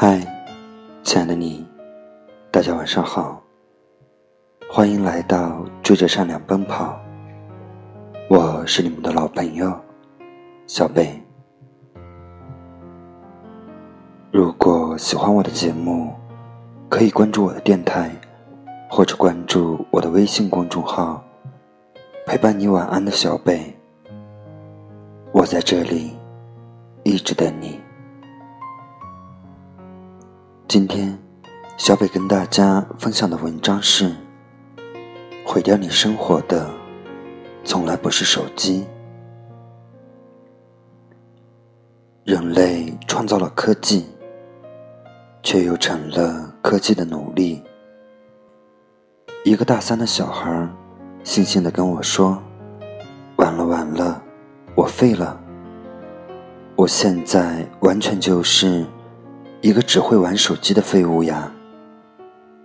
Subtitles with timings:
[0.00, 0.20] 嗨，
[1.02, 1.66] 亲爱的你，
[2.52, 3.42] 大家晚上好。
[4.70, 6.96] 欢迎来到追着善良奔跑。
[8.30, 9.76] 我是你们的老朋友
[10.68, 11.20] 小贝。
[14.30, 16.14] 如果喜欢我的节目，
[16.88, 18.08] 可以关注我的电台，
[18.88, 21.20] 或者关注我的微信公众号，
[22.24, 23.76] 陪伴你晚安的小贝。
[25.32, 26.16] 我在这里，
[27.02, 27.80] 一直等你。
[30.68, 31.18] 今天，
[31.78, 34.14] 小北跟大家分享的文章是：
[35.42, 36.68] 毁掉你生活的，
[37.64, 38.86] 从来不是手机。
[42.22, 44.04] 人类创造了科技，
[45.42, 47.62] 却又成了科技的奴隶。
[49.46, 50.50] 一个大三的小孩，
[51.24, 52.38] 悻悻地跟我说
[53.36, 54.22] ：“完了完了，
[54.74, 55.40] 我废了！
[56.76, 58.84] 我现在完全就是……”
[59.60, 61.50] 一个只会玩手机的废物呀！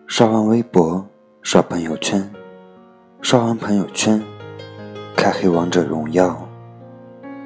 [0.06, 1.04] 刷完微博，
[1.42, 2.32] 刷朋友圈，
[3.20, 4.22] 刷完朋友圈，
[5.16, 6.48] 开黑王者荣耀，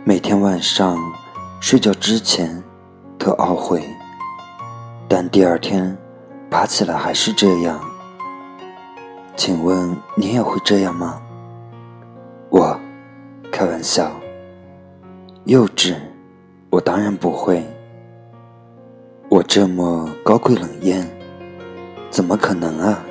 [0.03, 0.97] 每天晚上
[1.61, 2.61] 睡觉之前
[3.17, 3.81] 特懊悔，
[5.07, 5.97] 但第二天
[6.51, 7.79] 爬起来还是这样。
[9.37, 11.21] 请问你也会这样吗？
[12.49, 12.77] 我，
[13.49, 14.11] 开玩笑，
[15.45, 15.95] 幼稚，
[16.69, 17.65] 我当然不会。
[19.29, 21.05] 我这么高贵冷艳，
[22.09, 23.03] 怎么可能啊？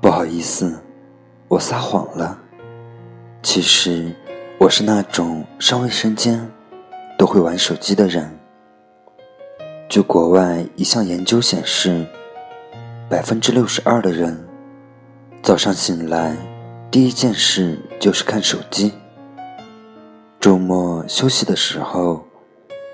[0.00, 0.72] 不好意思，
[1.48, 2.38] 我撒谎了。
[3.42, 4.14] 其实
[4.60, 6.48] 我是那种上卫生间
[7.18, 8.38] 都会玩手机的人。
[9.88, 12.06] 据国外一项研究显示，
[13.10, 14.46] 百分之六十二的人
[15.42, 16.36] 早上醒来
[16.88, 18.92] 第一件事就是看手机。
[20.38, 22.25] 周末休息的时候。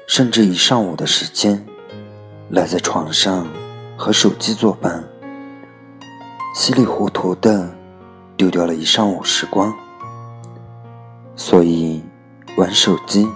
[0.06, 1.64] 甚至一上午的时间，
[2.50, 3.46] 赖在床上
[3.96, 5.02] 和手机作伴，
[6.54, 7.72] 稀里糊涂的
[8.36, 9.72] 丢掉了一上午时光。
[11.34, 12.02] 所以，
[12.56, 13.26] 玩手机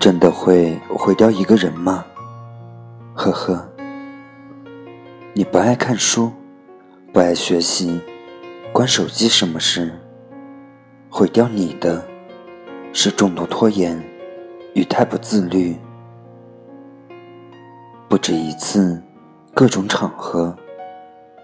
[0.00, 2.04] 真的会毁掉一个人吗？
[3.14, 3.68] 呵呵。
[5.34, 6.32] 你不爱看书，
[7.12, 8.00] 不爱学习，
[8.72, 9.92] 关手机什么事？
[11.08, 12.04] 毁掉你的，
[12.92, 14.02] 是重度拖延
[14.74, 15.76] 与太不自律。
[18.08, 19.02] 不止一次，
[19.54, 20.54] 各种场合，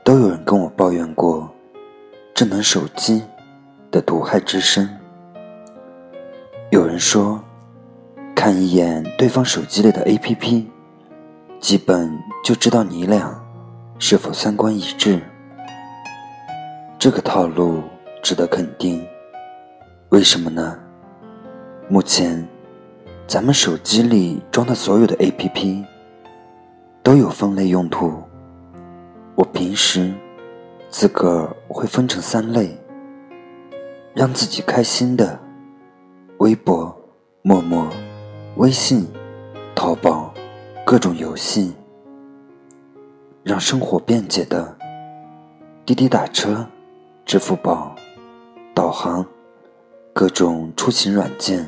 [0.04, 1.48] 都有人跟我抱怨过
[2.34, 3.22] 智能手机
[3.90, 4.88] 的毒害之深。
[6.70, 7.42] 有人说，
[8.34, 10.66] 看一眼对方手机里的 APP，
[11.58, 13.34] 基本就知道你俩
[13.98, 15.20] 是否三观一致。
[16.98, 17.82] 这个套路
[18.22, 19.06] 值得肯定，
[20.10, 20.78] 为什么呢？
[21.88, 22.46] 目前，
[23.28, 25.84] 咱们手机里装的所有的 APP。
[27.00, 28.12] 都有分类用途。
[29.34, 30.12] 我平时
[30.90, 32.76] 自个儿会分成三类：
[34.14, 35.38] 让自己开心的，
[36.38, 36.94] 微博、
[37.40, 37.88] 陌陌、
[38.56, 39.06] 微信、
[39.74, 40.34] 淘宝，
[40.84, 41.72] 各种游戏；
[43.42, 44.76] 让生活便捷的，
[45.86, 46.66] 滴滴打车、
[47.24, 47.94] 支付宝、
[48.74, 49.24] 导航，
[50.12, 51.64] 各种出行软件；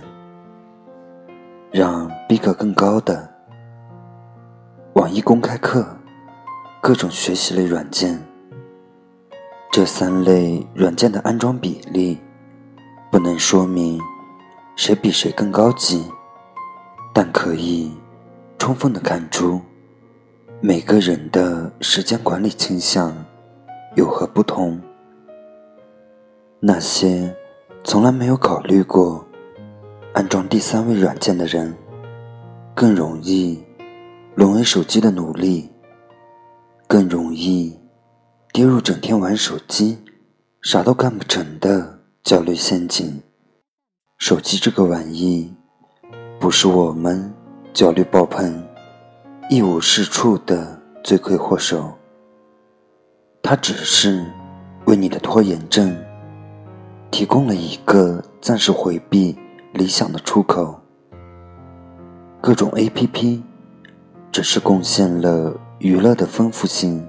[1.72, 3.28] 让逼格更高的。
[4.94, 5.86] 网易公开课，
[6.80, 8.20] 各种学习类软件。
[9.70, 12.18] 这三类软件的安装比例，
[13.08, 14.00] 不能说明
[14.74, 16.04] 谁比谁更高级，
[17.14, 17.96] 但可以
[18.58, 19.60] 充分的看出
[20.60, 23.14] 每个人的时间管理倾向
[23.94, 24.80] 有何不同。
[26.58, 27.32] 那些
[27.84, 29.24] 从来没有考虑过
[30.12, 31.72] 安装第三位软件的人，
[32.74, 33.62] 更容易。
[34.36, 35.68] 沦为手机的奴隶，
[36.86, 37.76] 更容易
[38.52, 39.98] 跌入整天玩手机、
[40.62, 43.20] 啥都干不成的焦虑陷阱。
[44.18, 45.52] 手机这个玩意，
[46.38, 47.30] 不是我们
[47.74, 48.64] 焦虑爆棚、
[49.50, 51.92] 一无是处的罪魁祸首，
[53.42, 54.24] 它只是
[54.86, 55.94] 为你的拖延症
[57.10, 59.36] 提供了一个暂时回避
[59.72, 60.80] 理想的出口。
[62.40, 63.42] 各种 APP。
[64.32, 67.04] 只是贡献了娱乐的丰富性，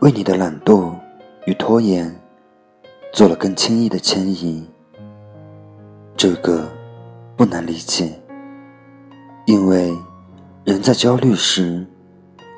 [0.00, 0.92] 为你的懒惰
[1.46, 2.12] 与拖延
[3.12, 4.68] 做了更轻易的迁移。
[6.16, 6.68] 这个
[7.36, 8.20] 不难理解，
[9.46, 9.96] 因为
[10.64, 11.86] 人在焦虑时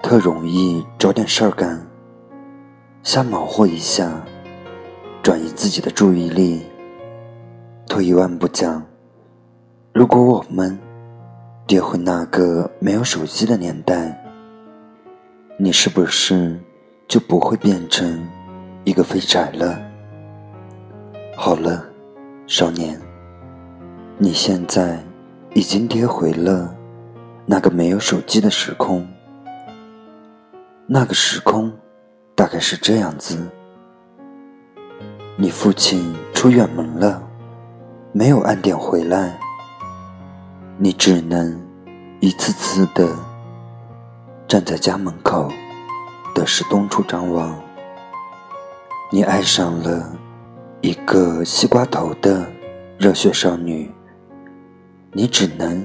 [0.02, 1.86] 特容易找点事儿干，
[3.02, 4.10] 瞎忙活一下，
[5.22, 6.62] 转移自己的注意力。
[7.86, 8.82] 退一万步讲，
[9.92, 10.76] 如果我们
[11.66, 14.18] 跌回那个没有手机的年代，
[15.58, 16.58] 你是不是
[17.06, 18.26] 就不会变成
[18.84, 19.78] 一个废柴了？
[21.36, 21.84] 好了，
[22.46, 23.00] 少年，
[24.18, 24.98] 你现在
[25.52, 26.74] 已经跌回了
[27.46, 29.06] 那个没有手机的时空。
[30.86, 31.72] 那个时空
[32.34, 33.38] 大概是这样子：
[35.36, 37.23] 你父亲出远门了，
[38.16, 39.36] 没有按点回来。
[40.78, 41.60] 你只能
[42.20, 43.12] 一次次的
[44.46, 45.50] 站在家门口，
[46.32, 47.60] 的是东处张望。
[49.10, 50.16] 你爱上了
[50.80, 52.46] 一个西瓜头的
[52.98, 53.92] 热血少女，
[55.10, 55.84] 你只能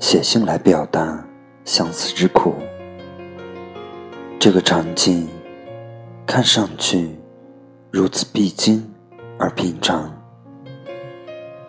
[0.00, 1.22] 写信来表达
[1.66, 2.54] 相思之苦。
[4.40, 5.28] 这个场景
[6.26, 7.14] 看上去
[7.90, 8.90] 如此必经
[9.38, 10.10] 而平常，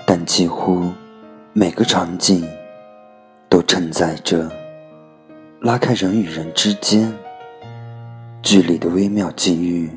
[0.05, 0.91] 但几乎。
[1.55, 2.44] 每个场景
[3.47, 4.51] 都承载着
[5.61, 7.13] 拉开人与人之间
[8.41, 9.88] 距离的微妙机遇。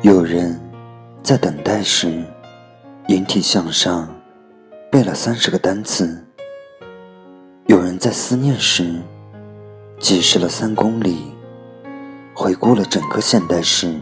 [0.00, 0.58] 有人
[1.22, 2.24] 在等待时
[3.08, 4.08] 引体向上
[4.90, 6.26] 背了三十个单词，
[7.66, 9.02] 有人在思念时
[10.00, 11.30] 疾驶了三公里，
[12.34, 14.00] 回顾了整个现代史。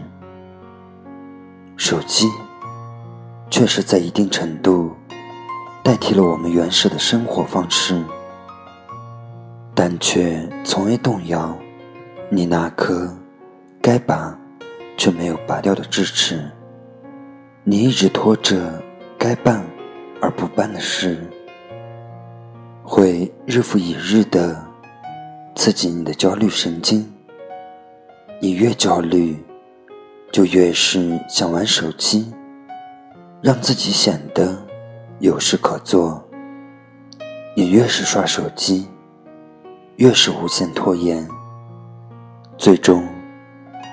[1.75, 2.25] 手机
[3.51, 4.91] 确实在一定程度。
[5.83, 8.01] 代替了我们原始的生活方式，
[9.75, 11.57] 但却从未动摇
[12.29, 13.11] 你那颗
[13.81, 14.37] 该拔
[14.95, 16.49] 却没有拔掉的智齿。
[17.63, 18.81] 你一直拖着
[19.17, 19.63] 该办
[20.21, 21.19] 而不办的事，
[22.83, 24.63] 会日复一日的
[25.55, 27.11] 刺激你的焦虑神经。
[28.39, 29.43] 你越焦虑，
[30.31, 32.31] 就越是想玩手机，
[33.41, 34.55] 让自己显得。
[35.19, 36.27] 有事可做，
[37.55, 38.87] 你越是刷手机，
[39.97, 41.27] 越是无限拖延，
[42.57, 43.07] 最终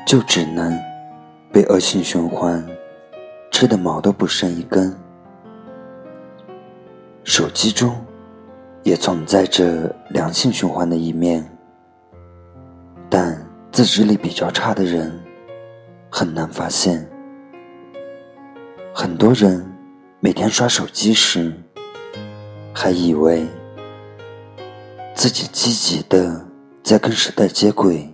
[0.06, 0.74] 就只能
[1.52, 2.66] 被恶性循环
[3.50, 4.96] 吃的毛都不剩一根。
[7.24, 7.94] 手机中
[8.84, 11.46] 也存在着良性循环的一面，
[13.10, 13.38] 但
[13.70, 15.12] 自制力比较差的人
[16.10, 17.06] 很难发现，
[19.00, 19.64] 很多人。
[20.18, 21.54] 每天刷手机时，
[22.74, 23.46] 还以为
[25.14, 26.44] 自己积极的
[26.82, 28.12] 在跟时代接轨，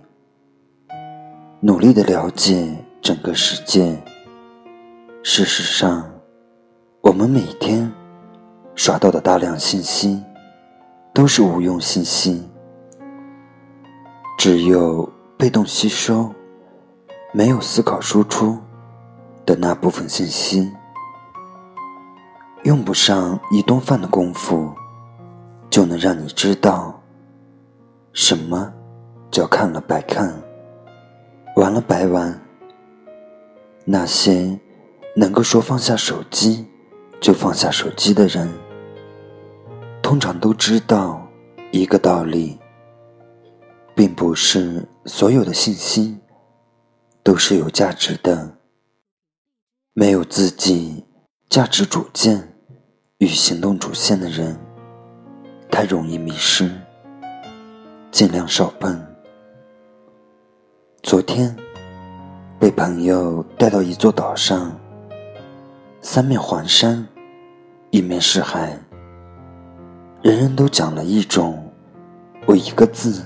[1.59, 2.71] 努力的了解
[3.01, 3.99] 整个世界。
[5.23, 6.07] 事实上，
[7.01, 7.91] 我们每天
[8.75, 10.21] 刷到的大量信息
[11.15, 12.47] 都是无用信息，
[14.37, 16.31] 只有被动吸收，
[17.33, 18.59] 没有思考输出
[19.45, 20.71] 的那部分信息。
[22.63, 24.73] 用不上一顿饭的功夫，
[25.69, 26.99] 就能让你知道
[28.11, 28.73] 什么
[29.29, 30.33] 叫看了白看，
[31.55, 32.41] 玩了白玩。
[33.85, 34.59] 那些
[35.15, 36.65] 能够说放下手机
[37.21, 38.51] 就放下手机的人，
[40.01, 41.21] 通常都知道
[41.71, 42.57] 一个道理，
[43.93, 46.17] 并不是所有的信息
[47.21, 48.54] 都是有价值的，
[49.97, 51.05] 没有自己
[51.47, 52.51] 价值主见。
[53.19, 54.59] 与行动主线的人，
[55.71, 56.69] 太容易迷失。
[58.11, 59.01] 尽量少碰。
[61.01, 61.55] 昨天
[62.59, 64.77] 被朋友带到一座岛上，
[66.01, 67.07] 三面环山，
[67.89, 68.77] 一面是海，
[70.21, 71.71] 人人都讲了一种
[72.45, 73.23] 我一个字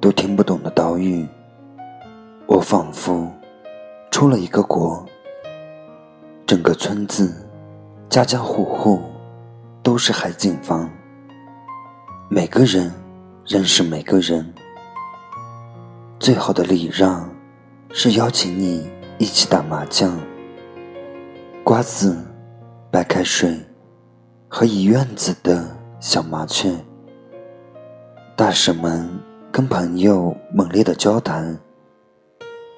[0.00, 1.24] 都听不懂的岛屿。
[2.48, 3.32] 我仿佛
[4.10, 5.06] 出了一个国，
[6.50, 7.32] 整个村子，
[8.08, 9.00] 家家户户。
[9.84, 10.90] 都是海景房，
[12.28, 12.92] 每个人
[13.46, 14.52] 认识每个人。
[16.18, 17.30] 最好的礼让
[17.92, 20.18] 是邀请你一起打麻将、
[21.62, 22.18] 瓜子、
[22.90, 23.56] 白开水
[24.48, 25.64] 和一院子的
[26.00, 26.74] 小麻雀。
[28.34, 29.08] 大婶们
[29.52, 31.56] 跟朋友猛烈的交谈，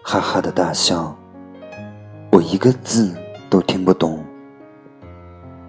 [0.04, 1.16] 哈哈的大笑，
[2.30, 3.10] 我一个字
[3.52, 4.24] 都听不懂。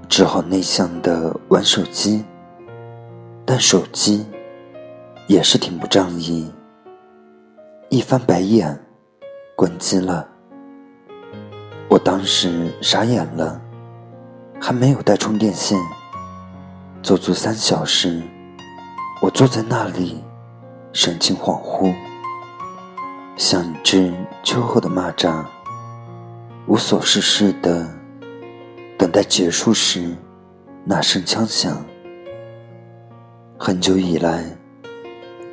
[0.07, 2.23] 只好内向的玩手机，
[3.45, 4.25] 但手机
[5.27, 6.49] 也是挺不仗义，
[7.89, 8.79] 一翻白眼，
[9.53, 10.25] 关机了。
[11.89, 13.59] 我当时傻眼了，
[14.61, 15.77] 还没有带充电线，
[17.01, 18.21] 足足三小时，
[19.21, 20.23] 我坐在那里，
[20.93, 21.93] 神情恍惚，
[23.35, 25.43] 像一只秋后的蚂蚱，
[26.67, 27.87] 无所事事的。
[28.97, 30.15] 等待结束时，
[30.85, 31.83] 那声枪响，
[33.57, 34.45] 很久以来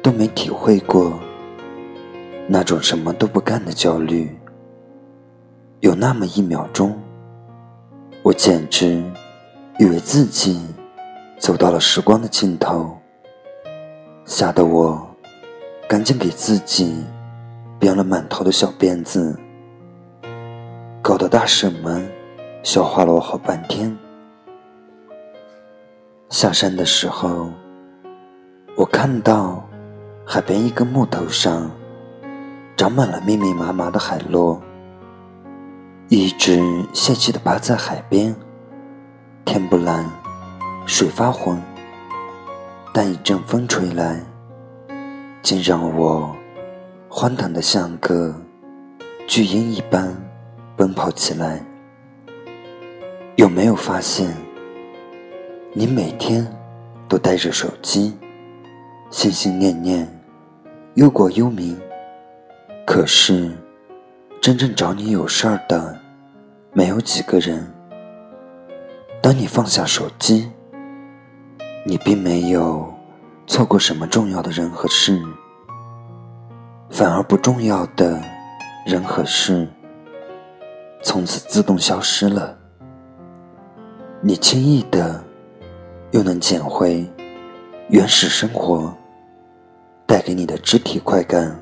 [0.02, 1.18] 都没体会过
[2.46, 4.38] 那种什么都不干的焦虑。
[5.80, 6.96] 有那么一秒钟，
[8.22, 9.02] 我简直
[9.78, 10.64] 以为自己
[11.38, 12.96] 走到了时光的尽头，
[14.24, 15.04] 吓得我
[15.88, 17.02] 赶紧给自己
[17.80, 19.36] 编了满头的小辫子，
[21.10, 22.08] 搞得大婶们
[22.62, 23.98] 笑话了我好半天。
[26.28, 27.50] 下山的时候，
[28.76, 29.68] 我看到
[30.24, 31.68] 海边一根木头上
[32.76, 34.62] 长满了密密麻麻的海螺。
[36.08, 36.62] 一直
[36.92, 38.32] 泄气的趴在海边，
[39.44, 40.08] 天不蓝，
[40.86, 41.60] 水发浑，
[42.94, 44.24] 但一阵风吹来，
[45.42, 46.32] 竟让我
[47.08, 48.32] 欢腾的像个
[49.26, 50.16] 巨婴一般
[50.80, 51.62] 奔跑起来。
[53.36, 54.34] 有没有发现，
[55.74, 56.46] 你每天
[57.06, 58.16] 都带着手机，
[59.10, 60.08] 心心念念，
[60.94, 61.78] 忧国忧民，
[62.86, 63.50] 可是
[64.40, 66.00] 真正找你有事儿的。
[66.72, 67.70] 没有几个人。
[69.20, 70.50] 当你放下手机，
[71.84, 72.90] 你并没有
[73.46, 75.20] 错过什么重要的人和事，
[76.88, 78.18] 反而不重要的
[78.86, 79.68] 人和事
[81.02, 82.56] 从此自动消失了。
[84.20, 85.22] 你轻易的
[86.10, 87.08] 又能捡回
[87.88, 88.94] 原始生活
[90.06, 91.58] 带给你的肢体快感。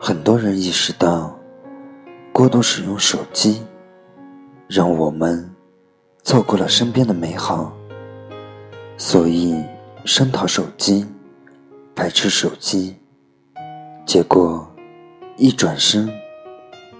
[0.00, 1.36] 很多人意识到。
[2.34, 3.62] 过度使用手机，
[4.66, 5.54] 让我们
[6.24, 7.70] 错过了身边的美好，
[8.96, 9.62] 所以
[10.06, 11.06] 声讨手机，
[11.94, 12.96] 排斥手机，
[14.06, 14.66] 结果
[15.36, 16.10] 一转身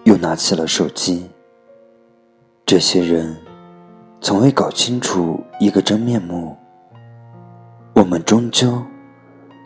[0.05, 1.31] 又拿起了手机。
[2.67, 3.37] 这些人
[4.21, 6.57] 从未搞清楚一个真面目。
[7.95, 8.83] 我们终究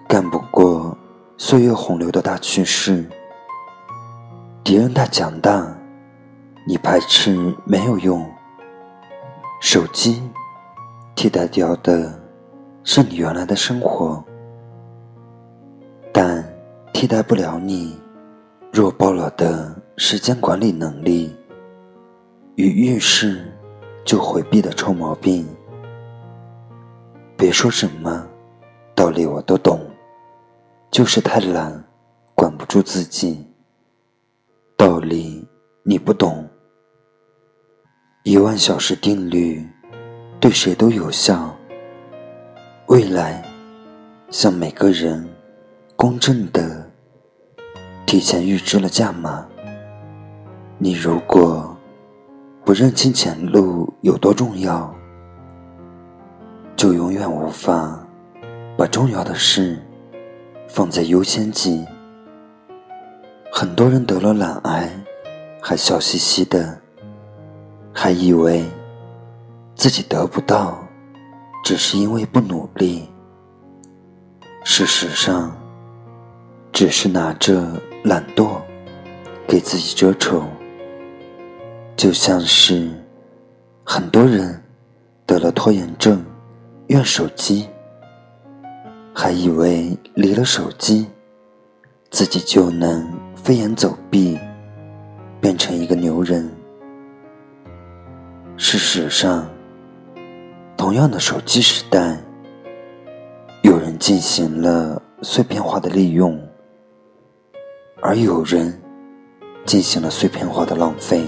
[0.08, 0.96] 干不过
[1.38, 3.08] 岁月洪流的大趋势。
[4.64, 5.64] 敌人太强大，
[6.66, 8.28] 你排斥没有用。
[9.60, 10.22] 手机
[11.14, 12.12] 替代掉的
[12.82, 14.22] 是你原来的生活，
[16.12, 16.44] 但
[16.92, 17.98] 替代不了你
[18.72, 21.34] 弱爆了的时间管理能力
[22.56, 23.50] 与遇事
[24.04, 25.48] 就回避的臭毛病。
[27.34, 28.28] 别说什么
[28.94, 29.80] 道理我都懂，
[30.90, 31.82] 就是太懒，
[32.34, 33.42] 管不住自己。
[34.76, 35.48] 道理
[35.82, 36.46] 你不懂，
[38.22, 39.66] 一万小时定律
[40.38, 41.56] 对谁都有效。
[42.88, 43.42] 未来
[44.30, 45.26] 向每个人
[45.96, 46.86] 公正的
[48.04, 49.48] 提前预支了价码。
[50.78, 51.75] 你如果
[52.62, 54.95] 不认清前路有多重要，
[56.76, 57.99] 就永远无法
[58.76, 59.83] 把重要的事
[60.68, 61.83] 放在优先级。
[63.50, 64.90] 很多人得了懒癌，
[65.62, 66.78] 还笑嘻嘻的，
[67.90, 68.62] 还以为
[69.75, 70.76] 自己得不到，
[71.64, 73.09] 只是因为不努力。
[74.62, 75.56] 事实上，
[76.71, 77.64] 只是拿着
[78.04, 78.59] 懒惰
[79.49, 80.42] 给自己遮丑。
[81.96, 82.90] 就像是
[83.82, 84.62] 很多人
[85.24, 86.22] 得了拖延症，
[86.88, 87.66] 怨手机，
[89.14, 91.06] 还以为离了手机，
[92.10, 93.06] 自己就能。
[93.36, 94.36] 飞檐走壁，
[95.40, 96.50] 变成一个牛人。
[98.56, 99.46] 事实上，
[100.76, 102.18] 同样的手机时代，
[103.62, 106.36] 有人进行了碎片化的利用，
[108.02, 108.76] 而有人
[109.64, 111.24] 进行了碎片化的浪费。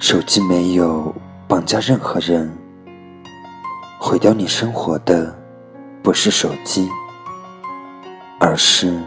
[0.00, 1.14] 手机没有
[1.46, 2.50] 绑架任何人，
[4.00, 5.38] 毁掉你生活的
[6.02, 6.88] 不是手机，
[8.40, 8.98] 而是。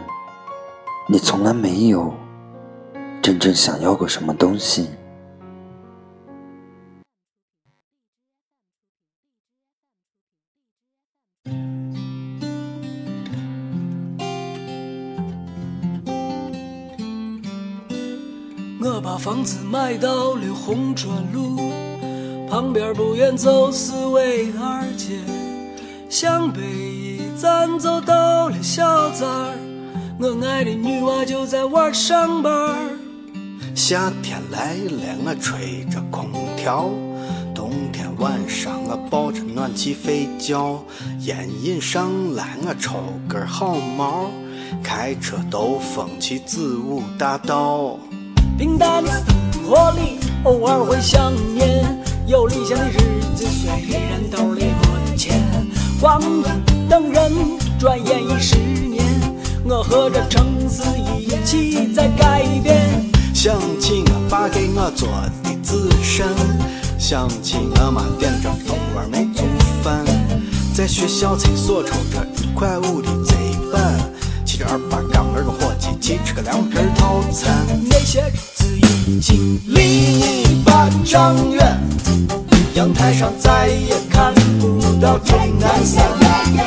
[1.08, 2.14] 你从来没有
[3.20, 4.88] 真正想要过什么东西。
[19.84, 21.58] 来到了红砖路
[22.48, 25.18] 旁边，不远走四维二街，
[26.08, 29.52] 向北一站走到了小寨儿。
[30.18, 32.78] 我爱的女娃就在玩上班
[33.74, 36.88] 夏天来了，我吹着空调；
[37.54, 40.82] 冬天晚上，我抱着暖气睡觉。
[41.20, 42.94] 烟瘾上来，我抽
[43.28, 44.30] 根好毛，
[44.82, 47.98] 开车兜风去子午大道。
[48.56, 51.84] 平淡的生活里，偶尔会想念，
[52.26, 52.98] 有理想的日
[53.34, 54.64] 子虽然兜里。
[56.88, 57.32] 等人，
[57.78, 59.02] 转眼已十年，
[59.64, 63.10] 我和这城市一起在改变。
[63.32, 65.08] 想起我爸给我做
[65.42, 66.28] 的紫参，
[66.98, 69.44] 想起我妈点着蜂窝煤做
[69.82, 70.04] 饭，
[70.74, 73.34] 在学校厕所抽着一块五的贼
[73.72, 73.82] 本，
[74.54, 77.66] 骑着二八杠二个伙计去吃个凉皮套餐。
[77.90, 78.64] 那些日子
[79.08, 81.76] 已经离你半丈远，
[82.74, 86.06] 阳台上再也看不到钟南山，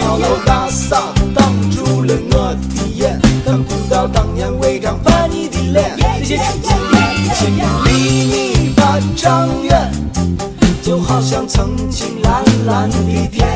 [0.01, 1.01] 高楼大厦
[1.33, 5.95] 挡住了我的眼，看不到当年违章叛逆的脸。
[5.97, 6.73] 那些日子
[7.15, 7.91] 已经离
[8.25, 9.89] 你半丈远，
[10.83, 13.47] 就好像曾经蓝蓝的天。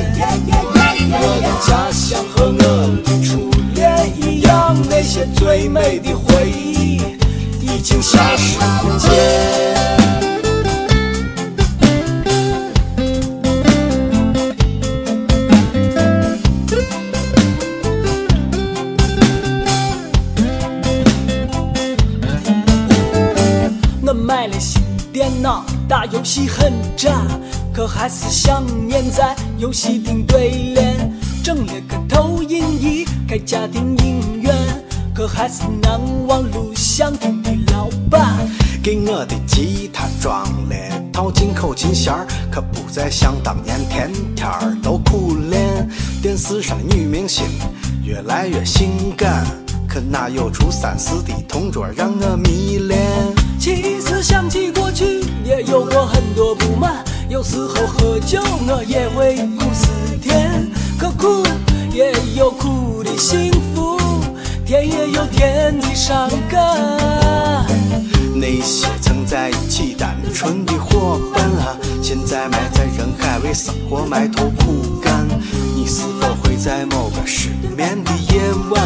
[1.14, 3.50] 我的家乡和我的初
[4.51, 7.01] 恋一样，那些最美的回忆
[7.62, 9.10] 已经消失不见。
[24.03, 24.81] 我买了新
[25.13, 27.25] 电脑，打游戏很渣，
[27.74, 31.10] 可还是想念在游戏厅对联。
[31.43, 34.54] 整了个投影仪，开家庭影院，
[35.16, 35.98] 可还是难
[36.28, 38.46] 忘录像厅的老板。
[38.84, 40.76] 给我的吉他装了
[41.14, 42.14] 套进口琴弦，
[42.52, 44.52] 可不再像当年天天
[44.84, 45.90] 都苦练。
[46.22, 47.46] 电视上的女明星
[48.04, 49.48] 越来越性感，
[49.88, 53.00] 可哪有初三四的同桌让我迷恋？
[53.58, 57.02] 其实想起过去，也有过很多不满。
[57.30, 59.90] 有时候喝酒，我也会苦思甜。
[59.90, 59.90] 可苦
[62.01, 64.00] 也有苦的幸福，
[64.65, 67.67] 甜也有甜的伤感。
[68.34, 75.27] 那些曾在一起单纯的伙伴啊，现在埋在人海，为生活埋头苦干。
[75.75, 78.82] 你是否会在某个失眠的夜晚，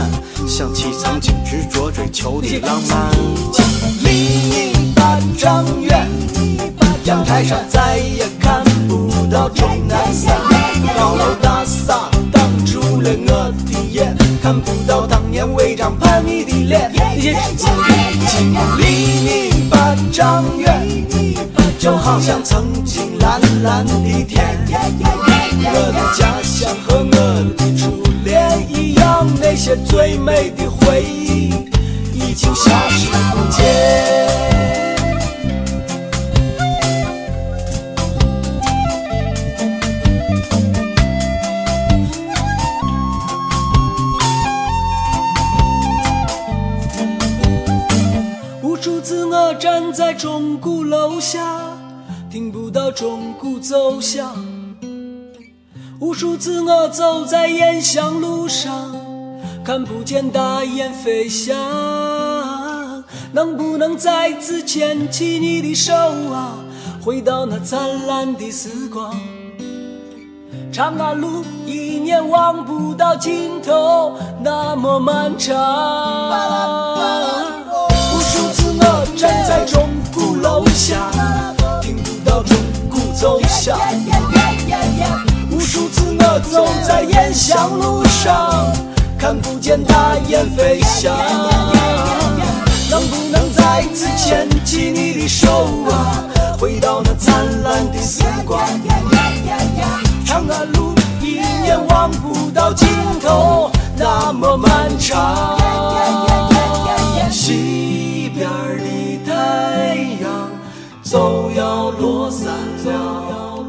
[0.45, 3.11] 想起曾经执着追求的浪漫？
[4.03, 6.05] 离你半丈远，
[7.05, 10.35] 阳台上再也看不到钟南山，
[15.35, 16.89] 年违章叛逆的脸。
[16.95, 17.67] 那些日子
[18.13, 18.85] 已经离
[19.27, 20.87] 你半丈远，
[21.77, 24.57] 就好像曾经蓝蓝的天。
[25.67, 27.13] 我的家乡和我
[27.57, 31.49] 的初恋一样，那些最美的回忆
[32.13, 34.84] 已经消失不见。
[50.25, 51.39] 钟鼓楼下，
[52.31, 54.35] 听不到钟鼓奏响。
[55.99, 58.91] 无数次我走在雁翔路上，
[59.63, 61.55] 看不见大雁飞翔。
[63.33, 66.55] 能不能再次牵起你的手啊，
[67.03, 69.15] 回到那灿烂的时光？
[70.71, 75.53] 长安路一年望不到尽头，那么漫长。
[78.15, 79.64] 无数次我站在
[80.33, 81.11] 楼下，
[81.81, 82.57] 听不到钟
[82.89, 83.77] 鼓奏响。
[85.51, 88.73] 无数次我走在雁翔路上，
[89.17, 91.15] 看不见大雁飞翔。
[92.89, 95.47] 能不能再次牵起你的手
[95.89, 96.23] 啊，
[96.59, 98.61] 回到那灿烂的时光？
[100.25, 101.35] 长安路一
[101.65, 102.87] 眼望不到尽
[103.21, 106.24] 头，那么漫长。
[111.15, 112.51] 都要落山
[112.83, 113.63] 了，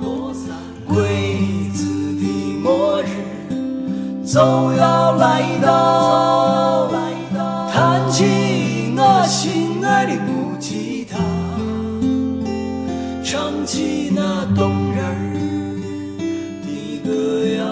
[0.85, 1.85] 鬼子
[2.17, 3.07] 的末日
[4.25, 4.41] 就
[4.73, 6.91] 要来到。
[7.73, 11.19] 弹起我心爱的木吉他，
[13.23, 15.07] 唱起那动人
[16.63, 17.63] 的歌谣。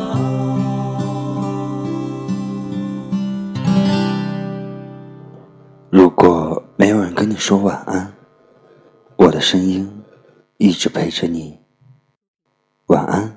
[5.91, 8.14] 如果没有人跟你说晚安，
[9.35, 9.91] 的声音
[10.59, 11.59] 一直陪着你。
[12.87, 13.34] 晚安。